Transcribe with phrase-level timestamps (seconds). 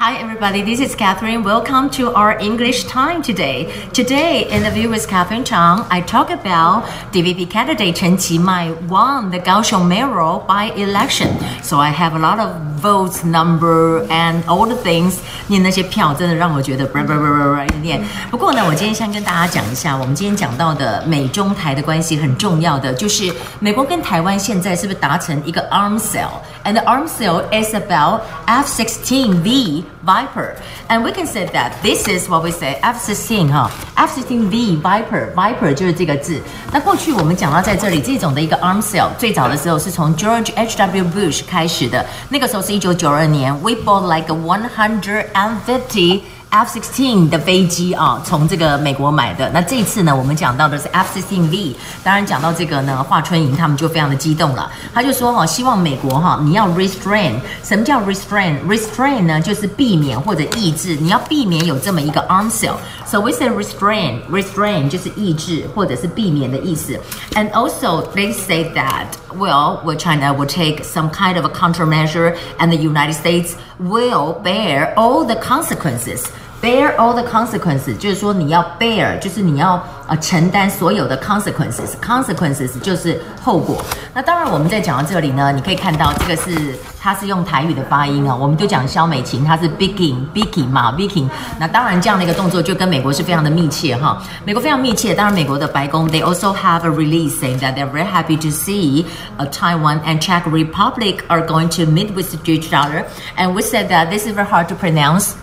[0.00, 0.62] Hi, everybody.
[0.62, 1.42] This is Catherine.
[1.42, 3.66] Welcome to our English time today.
[3.92, 9.32] Today, in the view with Catherine Chang, I talk about DPP candidate Chen Qimai won
[9.32, 11.36] the Kaohsiung mayoral by election.
[11.64, 15.14] So I have a lot of votes number and all the things.
[15.46, 18.00] 念那些票真的让我觉得不不不不不念。
[18.30, 30.55] 不过呢，我今天先跟大家讲一下，我们今天讲到的美中台的关系很重要的，就是美国跟台湾现在是不是达成一个 arm sale？And the arm sale is about F-16V Viper.
[30.87, 36.41] And we can say that this is what we say F-16 哈，F-16V Viper Viper 就是这个字。
[36.71, 41.05] 那过去我们讲到在这里这种的一个 arm sale，最早的时候是从 George H.W.
[41.05, 46.21] Bush 开始的，那个时候是一九九二年，we bought like one hundred and fifty。
[46.50, 49.50] F-16 的飞机啊，从这个美国买的。
[49.50, 51.74] 那这次呢，我们讲到的是 F-16V。
[52.02, 54.70] 当然讲到这个呢，华春莹他们就非常的激动了。
[54.94, 57.34] 他就说哈，希望美国哈，你要 restrain。
[57.62, 60.96] 什么叫 restrain？restrain 呢，就是避免或者抑制。
[60.96, 62.76] 你要避免有这么一个 arm sale。
[63.07, 66.99] So we say restrain。restrain 就是抑制或者是避免的意思。
[67.35, 72.71] And also they say that well, well China will take some kind of a countermeasure, and
[72.71, 76.27] the United States will bear all the consequences.
[76.60, 81.96] bear all the consequences，就是说你要 bear，就是你要呃承担所有的 consequences。
[82.02, 83.84] consequences 就是后果。
[84.12, 91.28] 那当然，我们在讲到这里呢，你可以看到这个是它是用台语的发音啊、哦，我们就讲肖美琴，她是 Bi-khim Bi-khim 嘛 Bi-khim。
[91.58, 95.14] 那当然这样的一个动作就跟美国是非常的密切哈，美国非常密切。
[95.14, 99.04] 当然，美国的白宫 they also have a release saying that they're very happy to see
[99.36, 103.04] a Taiwan and Czech Republic are going to meet with each other,
[103.36, 105.36] and we said that this is very hard to pronounce.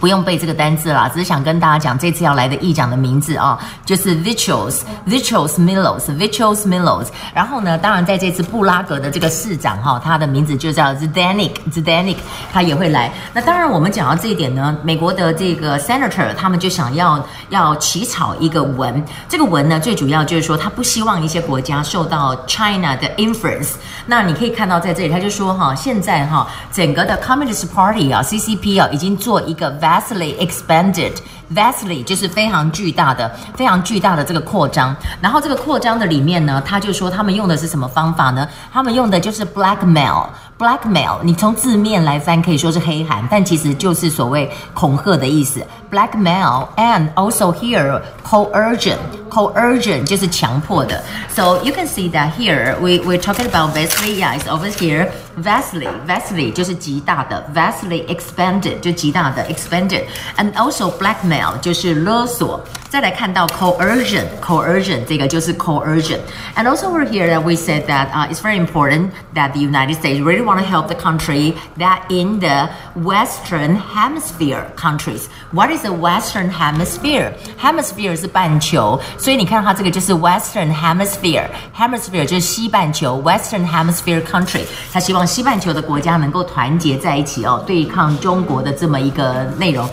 [0.00, 7.06] 不用背这个单字啦，只是想跟大家讲这次要来的议长的名字啊，就是 Vichos，Vichos Milos，Vichos Milos。
[7.32, 12.16] 然后呢，当然在这次布拉格的这个市长哈，他的名字就叫 Zdenik，Zdenik，
[12.52, 13.10] 他也会来。
[13.32, 23.74] 那当然我们讲到这一点呢，美国的这个 Senator 他们就想要要起草一个文，这个文呢最主要就是说他不希望一些国家受到 China 的 influence。
[24.04, 31.12] 那你可以看到在这里，他就说哈，现在哈整个的 Communist Party 啊，CCP 啊，已经做一个 vastly expanded。
[31.54, 34.96] vastly 就是非常巨大的、非常巨大的这个扩张。
[35.20, 38.48] 然后这个扩张的里面呢，他就说他们用的是什么方法呢？
[38.72, 40.26] 他们用的就是 blackmail。
[40.57, 45.65] blackmail 你从字面来翻可以说是黑函，但其实就是所谓恐吓的意思。
[45.91, 51.03] blackmail and also here coercion。coercion 就是强迫的。
[51.29, 54.19] So you can see that here we we're talking about vastly.
[54.19, 55.09] Yeah, it's over here.
[55.37, 60.03] Vastly, vastly 就是极大的，vastly expanded 就极大的 expanded,
[60.37, 62.59] and also blackmail 就是勒索。
[62.89, 69.53] 再来看到 coercion，coercion 这个就是 coercion。And also over here that we said that uh, it's very important that
[69.53, 75.27] the United States really want to help the country that in the Western Hemisphere countries.
[75.51, 77.33] What is the Western Hemisphere?
[77.59, 89.89] Hemisphere 是半球，所以你看它这个就是 Western Hemisphere，Hemisphere 就是西半球，Western Hemisphere country，它希望西半球的国家能够团结在一起哦，对抗中国的这么一个内容。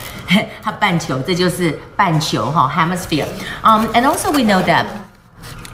[0.63, 4.87] 它半球，这就是半球哈，hemisphere。Um, and also we know that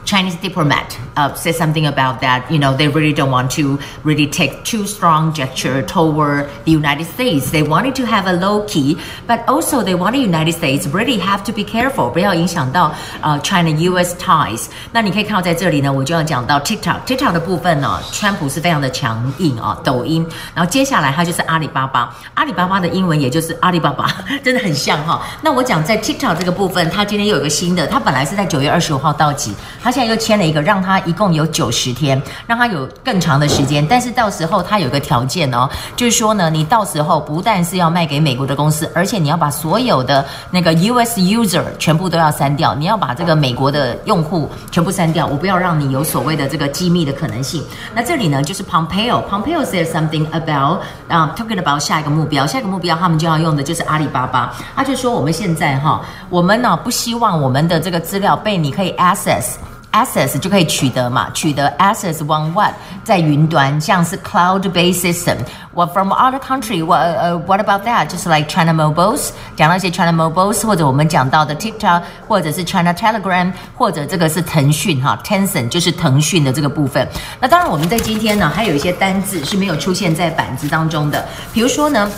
[0.07, 2.51] Chinese diplomat uh, said something about that.
[2.51, 7.07] You know, they really don't want to really take too strong gesture toward the United
[7.07, 7.51] States.
[7.51, 8.99] They wanted to have a low key,
[9.29, 14.17] but also they want the United States really have to be careful，不要影响到呃 China-U.S.
[14.19, 14.67] ties。
[14.91, 20.27] 那你可以看到在这里呢，我就要讲到 TikTok，TikTok 的部分呢，川普是非常的强硬啊，抖音。
[20.53, 24.13] 然后接下来它就是阿里巴巴，阿里巴巴的英文也就是阿里巴巴，
[24.43, 25.23] 真的很像哈。
[25.41, 33.84] 那我讲在 TikTok 这个部分，它今天又有一个新的，它本来是在九月二十五号到期，它 现在又签了一个，让他一共有九十天，让他有更长的时间。
[33.90, 47.64] 但是到时候他有个条件哦，就是说呢，你到时候不但是要卖给美国的公司，而且你要把所有的那个 US user 全部都要删掉，你要把这个美国的用户全部删掉，我不要让你有所谓的这个机密的可能性。
[47.96, 54.56] 那这里呢，就是 Pompeo，Pompeo says something about 啊，talking about 下一个目标，下一个目标他们就要用的就是阿里巴巴。
[54.76, 59.56] 他就说我们现在哈，我们呢不希望我们的这个资料被你可以 access。
[59.98, 62.74] Access 就可以取得嘛，取得 access one what
[63.04, 65.38] 在云端，像是 cloud-based system。
[65.74, 66.84] What from other country?
[66.84, 68.08] What 呃、uh, What about that?
[68.08, 77.08] 就是 like China Mobiles，讲到一些 China Mobiles，或者我们讲到的 TikTok，或者是 China Telegram，或者这个是腾讯哈，Tencent 就是腾讯的这个部分。
[77.40, 82.10] 那当然我们在今天呢，还有一些单字是没有出现在板子当中的，比如说呢，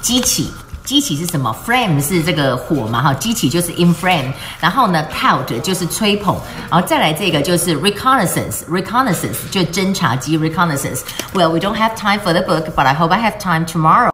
[0.00, 0.50] 机器。
[0.89, 1.55] 激起是什么？
[1.65, 3.01] Flame 是这个火嘛？
[3.01, 4.31] 哈，激起就是 in flame。
[4.59, 6.39] 然后呢，tout 就是吹捧。
[6.69, 13.39] 然后再来这个就是 reconnaissance，reconnaissance 就侦察机 reconnaissance。Well, we don't have time for the book, but I hope I have
[13.39, 14.11] time tomorrow.